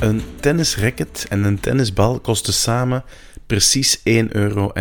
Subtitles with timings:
[0.00, 3.04] Een tennisracket en een tennisbal kosten samen
[3.46, 4.72] precies 1,10 euro.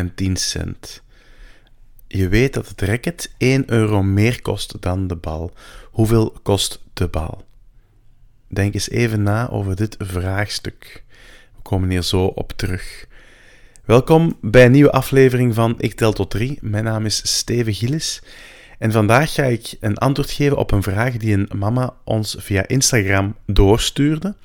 [2.07, 5.53] Je weet dat het racket 1 euro meer kost dan de bal.
[5.91, 7.45] Hoeveel kost de bal?
[8.47, 11.03] Denk eens even na over dit vraagstuk.
[11.55, 13.05] We komen hier zo op terug.
[13.85, 16.57] Welkom bij een nieuwe aflevering van Ik Tel Tot 3.
[16.61, 18.21] Mijn naam is Steven Gillis
[18.79, 22.67] en vandaag ga ik een antwoord geven op een vraag die een mama ons via
[22.67, 24.35] Instagram doorstuurde.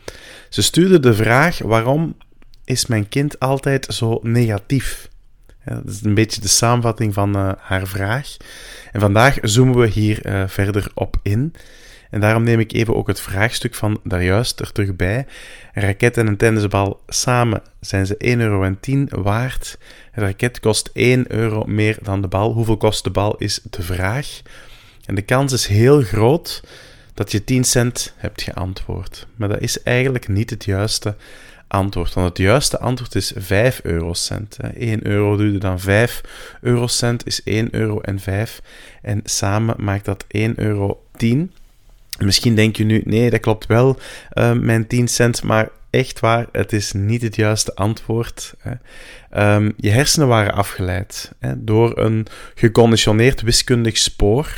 [0.48, 2.16] Ze stuurde de vraag: waarom
[2.64, 5.08] is mijn kind altijd zo negatief?
[5.64, 8.36] Ja, dat is een beetje de samenvatting van uh, haar vraag.
[8.92, 11.54] En vandaag zoomen we hier uh, verder op in.
[12.14, 15.26] En daarom neem ik even ook het vraagstuk van daarjuist er terug bij.
[15.72, 18.74] Een raket en een tennisbal samen zijn ze 1,10 euro
[19.08, 19.78] waard.
[20.10, 22.52] Het raket kost 1 euro meer dan de bal.
[22.52, 24.40] Hoeveel kost de bal is de vraag.
[25.06, 26.62] En de kans is heel groot
[27.14, 29.26] dat je 10 cent hebt geantwoord.
[29.36, 31.16] Maar dat is eigenlijk niet het juiste
[31.68, 32.14] antwoord.
[32.14, 34.56] Want het juiste antwoord is 5 eurocent.
[34.74, 36.20] 1 euro duurde dan 5
[36.60, 38.62] eurocent, is 1 euro en 5.
[39.02, 41.52] En samen maakt dat 1 euro 10.
[42.18, 43.98] Misschien denk je nu, nee, dat klopt wel,
[44.34, 48.54] uh, mijn 10 cent, maar echt waar, het is niet het juiste antwoord.
[48.58, 48.74] Hè.
[49.54, 54.48] Um, je hersenen waren afgeleid hè, door een geconditioneerd wiskundig spoor.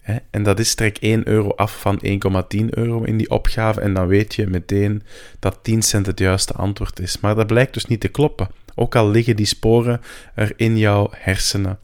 [0.00, 3.80] Hè, en dat is trek 1 euro af van 1,10 euro in die opgave.
[3.80, 5.02] En dan weet je meteen
[5.38, 7.20] dat 10 cent het juiste antwoord is.
[7.20, 8.48] Maar dat blijkt dus niet te kloppen.
[8.74, 10.00] Ook al liggen die sporen
[10.34, 11.78] er in jouw hersenen.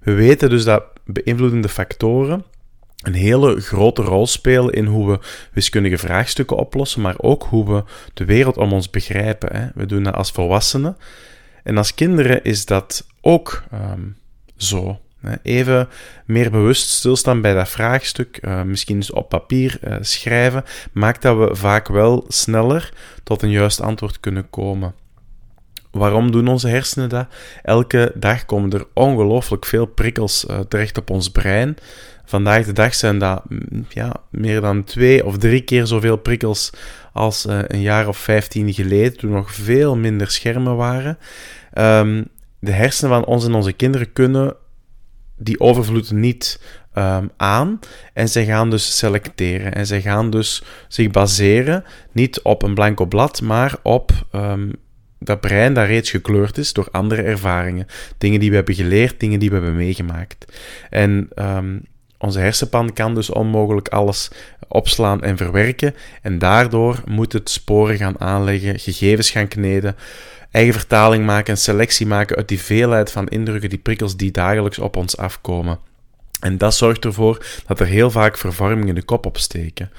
[0.00, 2.44] We weten dus dat beïnvloedende factoren
[3.02, 5.18] een hele grote rol spelen in hoe we
[5.52, 7.84] wiskundige vraagstukken oplossen, maar ook hoe we
[8.14, 9.56] de wereld om ons begrijpen.
[9.56, 9.68] Hè.
[9.74, 10.96] We doen dat als volwassenen.
[11.62, 14.16] En als kinderen is dat ook um,
[14.56, 15.00] zo.
[15.42, 15.88] Even
[16.26, 21.36] meer bewust stilstaan bij dat vraagstuk, uh, misschien eens op papier uh, schrijven, maakt dat
[21.36, 22.92] we vaak wel sneller
[23.22, 24.94] tot een juist antwoord kunnen komen.
[25.90, 27.26] Waarom doen onze hersenen dat?
[27.62, 31.76] Elke dag komen er ongelooflijk veel prikkels uh, terecht op ons brein.
[32.28, 36.72] Vandaag de dag zijn dat mm, ja, meer dan twee of drie keer zoveel prikkels
[37.12, 41.18] als uh, een jaar of vijftien geleden, toen nog veel minder schermen waren.
[41.74, 42.26] Um,
[42.58, 44.56] de hersenen van ons en onze kinderen kunnen
[45.36, 46.60] die overvloed niet
[46.94, 47.78] um, aan.
[48.12, 49.74] En zij gaan dus selecteren.
[49.74, 54.72] En zij gaan dus zich baseren niet op een blanco blad, maar op um,
[55.18, 57.86] dat brein dat reeds gekleurd is door andere ervaringen.
[58.18, 60.52] Dingen die we hebben geleerd, dingen die we hebben meegemaakt.
[60.90, 61.28] En
[62.18, 64.30] onze hersenpan kan dus onmogelijk alles
[64.68, 65.94] opslaan en verwerken.
[66.22, 69.96] En daardoor moet het sporen gaan aanleggen, gegevens gaan kneden,
[70.50, 74.78] eigen vertaling maken en selectie maken uit die veelheid van indrukken, die prikkels die dagelijks
[74.78, 75.78] op ons afkomen.
[76.40, 79.90] En dat zorgt ervoor dat er heel vaak vervormingen de kop opsteken.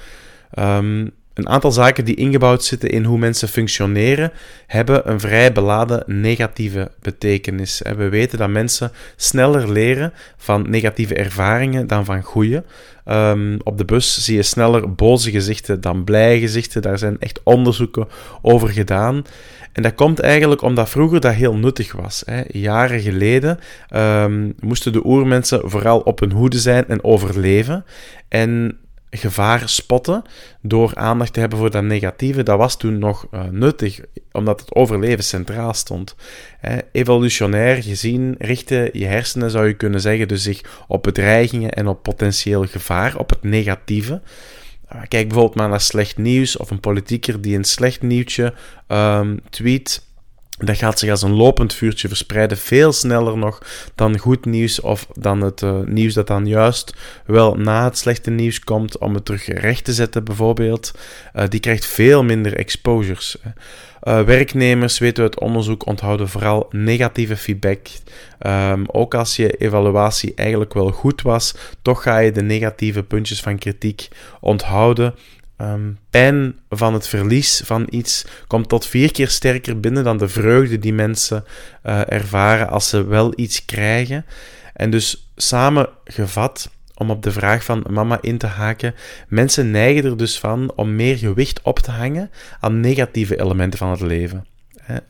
[0.58, 4.32] Um, een aantal zaken die ingebouwd zitten in hoe mensen functioneren,
[4.66, 7.82] hebben een vrij beladen negatieve betekenis.
[7.96, 12.64] We weten dat mensen sneller leren van negatieve ervaringen dan van goede.
[13.06, 16.82] Um, op de bus zie je sneller boze gezichten dan blije gezichten.
[16.82, 18.08] Daar zijn echt onderzoeken
[18.42, 19.24] over gedaan.
[19.72, 22.22] En dat komt eigenlijk omdat vroeger dat heel nuttig was.
[22.26, 22.42] Hè.
[22.46, 23.58] Jaren geleden
[23.96, 27.84] um, moesten de oermensen vooral op hun hoede zijn en overleven.
[28.28, 28.78] En
[29.10, 30.22] gevaar spotten
[30.60, 34.00] door aandacht te hebben voor dat negatieve, dat was toen nog uh, nuttig,
[34.32, 36.14] omdat het overleven centraal stond.
[36.60, 41.88] Eh, evolutionair gezien richten je hersenen, zou je kunnen zeggen, dus zich op bedreigingen en
[41.88, 44.20] op potentieel gevaar, op het negatieve.
[44.92, 48.54] Uh, kijk bijvoorbeeld maar naar slecht nieuws of een politieker die een slecht nieuwtje
[48.88, 50.06] um, tweet
[50.58, 53.62] dat gaat zich als een lopend vuurtje verspreiden, veel sneller nog
[53.94, 56.94] dan goed nieuws of dan het uh, nieuws dat dan juist
[57.26, 60.92] wel na het slechte nieuws komt om het terug recht te zetten, bijvoorbeeld.
[61.36, 63.36] Uh, die krijgt veel minder exposures.
[64.02, 67.86] Uh, werknemers, weten we uit onderzoek, onthouden vooral negatieve feedback.
[68.46, 73.40] Um, ook als je evaluatie eigenlijk wel goed was, toch ga je de negatieve puntjes
[73.40, 74.08] van kritiek
[74.40, 75.14] onthouden.
[75.60, 80.28] Um, pijn van het verlies van iets komt tot vier keer sterker binnen dan de
[80.28, 81.44] vreugde die mensen
[81.84, 84.26] uh, ervaren als ze wel iets krijgen.
[84.74, 88.94] En dus samengevat, om op de vraag van mama in te haken,
[89.28, 93.90] mensen neigen er dus van om meer gewicht op te hangen aan negatieve elementen van
[93.90, 94.46] het leven.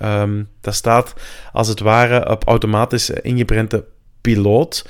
[0.03, 1.15] Um, dat staat
[1.53, 3.85] als het ware op automatisch ingeprente
[4.29, 4.85] piloot.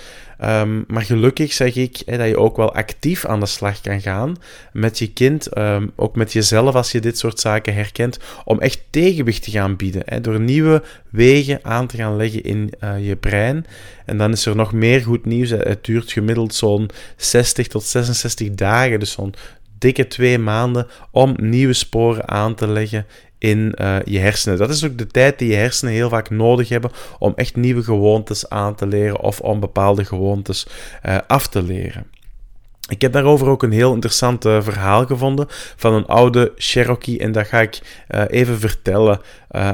[0.45, 4.37] Um, maar gelukkig zeg ik dat je ook wel actief aan de slag kan gaan
[4.73, 8.81] met je kind, um, ook met jezelf als je dit soort zaken herkent, om echt
[8.91, 10.03] tegenwicht te gaan bieden.
[10.05, 13.67] Hè, door nieuwe wegen aan te gaan leggen in uh, je brein.
[14.05, 15.51] En dan is er nog meer goed nieuws.
[15.51, 19.35] Het duurt gemiddeld zo'n 60 tot 66 dagen, dus zo'n
[19.79, 23.07] dikke twee maanden, om nieuwe sporen aan te leggen
[23.39, 24.59] in uh, je hersenen.
[24.59, 27.83] Dat is ook de tijd die je hersenen heel vaak nodig hebben om echt nieuwe
[27.83, 30.67] gewoontes aan te leren of om bepaalde gewoontes
[31.07, 32.07] uh, af te leren.
[32.89, 35.47] Ik heb daarover ook een heel interessant uh, verhaal gevonden
[35.77, 39.21] van een oude Cherokee en dat ga ik even vertellen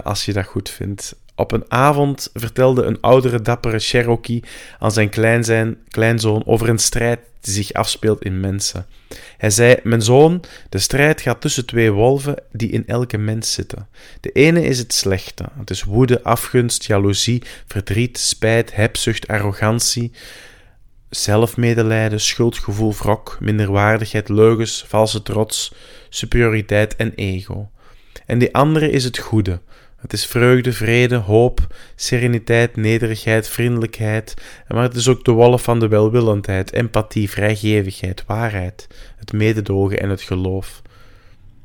[0.02, 1.16] als je dat goed vindt.
[1.36, 4.42] Op een avond vertelde een oudere dappere Cherokee
[4.78, 8.86] aan zijn kleinzijn, kleinzoon over een strijd die zich afspeelt in mensen.
[9.36, 13.88] Hij zei: Mijn zoon, de strijd gaat tussen twee wolven die in elke mens zitten.
[14.20, 15.44] De ene is het slechte.
[15.58, 20.12] Het is woede, afgunst, jaloezie, verdriet, spijt, hebzucht, arrogantie,
[21.10, 25.74] zelfmedelijden, schuldgevoel, wrok, minderwaardigheid, leugens, valse trots,
[26.08, 27.70] superioriteit en ego.
[28.26, 29.60] En die andere is het goede.
[30.04, 31.60] Het is vreugde, vrede, hoop,
[31.94, 34.34] sereniteit, nederigheid, vriendelijkheid,
[34.68, 38.86] maar het is ook de wolf van de welwillendheid, empathie, vrijgevigheid, waarheid,
[39.16, 40.82] het mededogen en het geloof.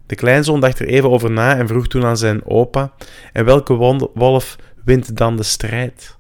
[0.05, 2.93] De kleinzoon dacht er even over na en vroeg toen aan zijn opa:
[3.33, 3.73] En welke
[4.13, 6.17] wolf wint dan de strijd?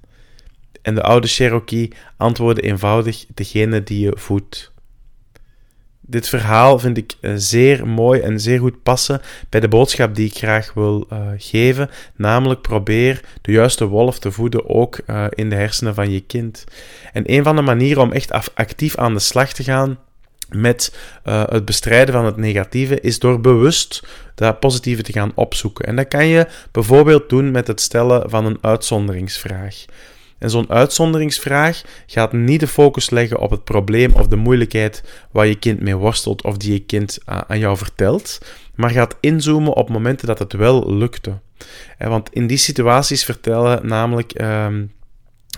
[0.81, 4.71] En de oude Cherokee antwoordde eenvoudig: Degene die je voedt.
[6.09, 10.27] Dit verhaal vind ik eh, zeer mooi en zeer goed passen bij de boodschap die
[10.27, 11.89] ik graag wil uh, geven.
[12.15, 16.63] Namelijk probeer de juiste wolf te voeden ook uh, in de hersenen van je kind.
[17.13, 19.99] En een van de manieren om echt actief aan de slag te gaan
[20.49, 25.85] met het bestrijden van het negatieve is door bewust dat positieve te gaan opzoeken.
[25.85, 29.85] En dat kan je bijvoorbeeld doen met het stellen van een uitzonderingsvraag.
[30.39, 35.47] En zo'n uitzonderingsvraag gaat niet de focus leggen op het probleem of de moeilijkheid waar
[35.47, 38.39] je kind mee worstelt of die je kind aan jou vertelt,
[38.75, 41.39] maar gaat inzoomen op momenten dat het wel lukte.
[41.97, 44.67] Want in die situaties vertellen namelijk uh,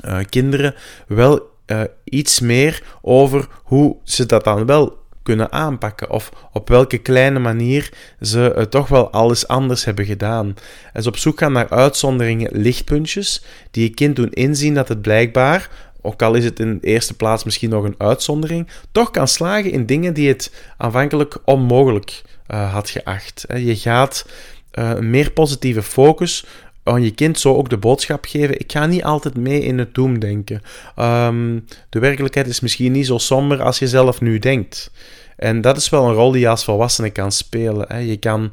[0.05, 0.75] uh, kinderen
[1.07, 6.97] wel uh, iets meer over hoe ze dat dan wel kunnen aanpakken of op welke
[6.97, 10.55] kleine manier ze uh, toch wel alles anders hebben gedaan.
[10.93, 15.01] En ze op zoek gaan naar uitzonderingen, lichtpuntjes, die je kind doen inzien dat het
[15.01, 15.69] blijkbaar,
[16.01, 19.71] ook al is het in de eerste plaats misschien nog een uitzondering, toch kan slagen
[19.71, 23.45] in dingen die het aanvankelijk onmogelijk uh, had geacht.
[23.47, 24.25] Je gaat
[24.71, 26.45] een meer positieve focus
[26.83, 29.93] aan je kind zo ook de boodschap geven: ik ga niet altijd mee in het
[29.93, 30.61] doemdenken.
[30.95, 34.91] Um, de werkelijkheid is misschien niet zo somber als je zelf nu denkt.
[35.35, 37.85] En dat is wel een rol die je als volwassene kan spelen.
[37.87, 37.97] Hè.
[37.97, 38.51] Je kan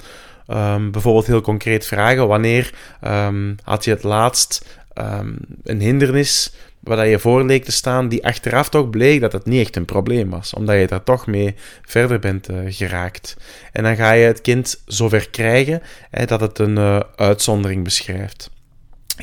[0.49, 2.75] um, bijvoorbeeld heel concreet vragen: wanneer
[3.07, 4.79] um, had je het laatst
[5.63, 9.61] een hindernis waar je voor leek te staan, die achteraf toch bleek dat het niet
[9.61, 13.37] echt een probleem was, omdat je daar toch mee verder bent uh, geraakt.
[13.73, 18.51] En dan ga je het kind zover krijgen hè, dat het een uh, uitzondering beschrijft.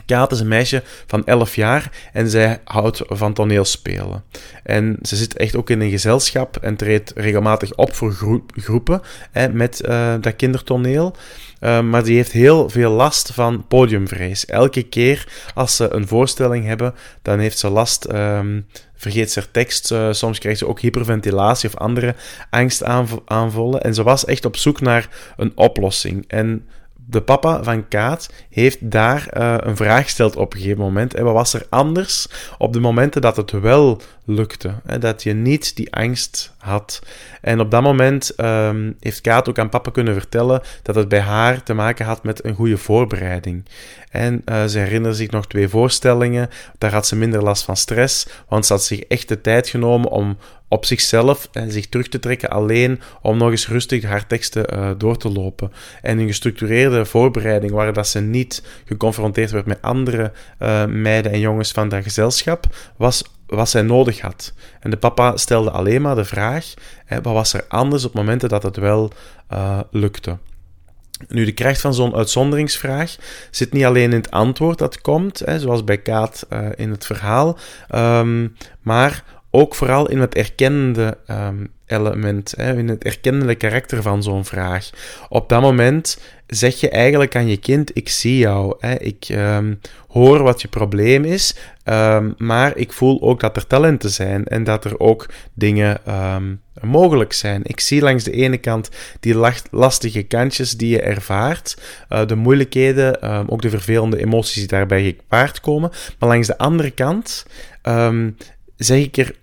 [0.05, 4.23] Kaat is een meisje van 11 jaar en zij houdt van toneelspelen.
[4.63, 9.01] En ze zit echt ook in een gezelschap en treedt regelmatig op voor groepen
[9.31, 11.15] hè, met uh, dat kindertoneel.
[11.59, 14.45] Uh, maar die heeft heel veel last van podiumvrees.
[14.45, 18.11] Elke keer als ze een voorstelling hebben, dan heeft ze last.
[18.13, 19.91] Um, vergeet ze tekst.
[19.91, 22.15] Uh, soms krijgt ze ook hyperventilatie of andere
[22.49, 23.81] angstaanvallen.
[23.81, 26.23] En ze was echt op zoek naar een oplossing.
[26.27, 26.67] En
[27.07, 31.13] de papa van Kaat heeft daar uh, een vraag gesteld op een gegeven moment.
[31.13, 34.73] En wat was er anders op de momenten dat het wel lukte?
[34.85, 34.97] Hè?
[34.99, 37.01] Dat je niet die angst had.
[37.41, 41.19] En op dat moment um, heeft Kaat ook aan papa kunnen vertellen dat het bij
[41.19, 43.65] haar te maken had met een goede voorbereiding.
[44.09, 46.49] En uh, ze herinnerde zich nog twee voorstellingen.
[46.77, 50.09] Daar had ze minder last van stress, want ze had zich echt de tijd genomen
[50.09, 50.37] om
[50.75, 54.91] op zichzelf en zich terug te trekken alleen om nog eens rustig haar teksten uh,
[54.97, 55.71] door te lopen.
[56.01, 61.39] En een gestructureerde voorbereiding waar dat ze niet geconfronteerd werd met andere uh, meiden en
[61.39, 62.67] jongens van dat gezelschap,
[62.97, 64.53] was wat zij nodig had.
[64.79, 66.73] En de papa stelde alleen maar de vraag:
[67.05, 69.11] hè, wat was er anders op momenten dat het wel
[69.53, 70.37] uh, lukte?
[71.27, 73.15] Nu, de kracht van zo'n uitzonderingsvraag
[73.51, 77.57] zit niet alleen in het antwoord dat komt, hè, zoals bij Kaat in het verhaal,
[77.95, 79.23] um, maar
[79.55, 84.89] ook vooral in het erkennende um, element, hè, in het erkennende karakter van zo'n vraag.
[85.29, 89.73] Op dat moment zeg je eigenlijk aan je kind: Ik zie jou, hè, ik ehm,
[90.07, 94.63] hoor wat je probleem is, ehm, maar ik voel ook dat er talenten zijn en
[94.63, 96.01] dat er ook dingen
[96.81, 97.61] mogelijk zijn.
[97.63, 99.35] Ik zie langs de ene kant die
[99.71, 105.59] lastige kantjes die je ervaart, uh, de moeilijkheden, ook de vervelende emoties die daarbij gepaard
[105.59, 107.45] komen, maar langs de andere kant
[108.77, 109.35] zeg ik er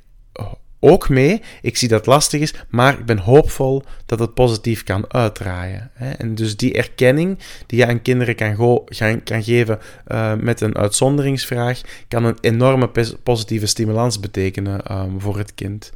[0.85, 1.43] ook mee.
[1.63, 5.91] Ik zie dat het lastig is, maar ik ben hoopvol dat het positief kan uitdraaien.
[6.19, 8.85] En dus die erkenning die je aan kinderen kan,
[9.25, 12.91] kan geven uh, met een uitzonderingsvraag, kan een enorme
[13.23, 15.93] positieve stimulans betekenen um, voor het kind.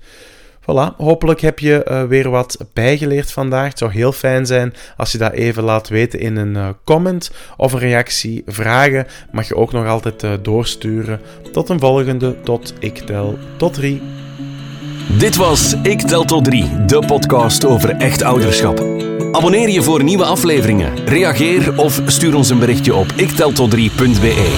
[0.60, 3.68] Voilà, hopelijk heb je uh, weer wat bijgeleerd vandaag.
[3.68, 7.30] Het zou heel fijn zijn als je dat even laat weten in een uh, comment
[7.56, 8.42] of een reactie.
[8.46, 11.20] Vragen mag je ook nog altijd doorsturen.
[11.52, 14.25] Tot een volgende, tot ik tel tot 3.
[15.18, 18.80] Dit was Ik Tel Tot 3, de podcast over echt ouderschap.
[19.32, 24.56] Abonneer je voor nieuwe afleveringen, reageer of stuur ons een berichtje op ikteltot3.be.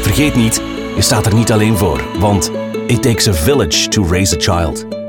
[0.00, 0.62] Vergeet niet,
[0.96, 2.50] je staat er niet alleen voor, want
[2.86, 5.01] it takes a village to raise a child.